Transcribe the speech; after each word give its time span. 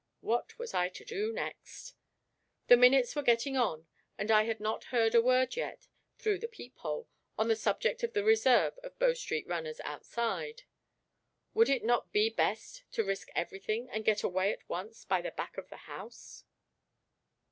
What 0.21 0.57
was 0.57 0.73
I 0.73 0.89
to 0.89 1.05
do 1.05 1.31
next? 1.31 1.93
The 2.69 2.75
minutes 2.75 3.15
were 3.15 3.21
getting 3.21 3.55
on, 3.55 3.85
and 4.17 4.31
I 4.31 4.45
had 4.45 4.59
not 4.59 4.85
heard 4.85 5.13
a 5.13 5.21
word 5.21 5.55
yet, 5.55 5.89
through 6.17 6.39
the 6.39 6.47
peephole, 6.47 7.07
on 7.37 7.49
the 7.49 7.55
subject 7.55 8.01
of 8.01 8.13
the 8.13 8.23
reserve 8.23 8.79
of 8.81 8.97
Bow 8.97 9.13
Street 9.13 9.45
runners 9.45 9.79
outside. 9.83 10.63
Would 11.53 11.69
it 11.69 11.83
not 11.83 12.11
be 12.11 12.31
best 12.31 12.83
to 12.93 13.03
risk 13.03 13.27
everything, 13.35 13.91
and 13.91 14.03
get 14.03 14.23
away 14.23 14.51
at 14.51 14.67
once 14.67 15.05
by 15.05 15.21
the 15.21 15.29
back 15.29 15.55
of 15.59 15.69
the 15.69 15.77
house? 15.85 16.45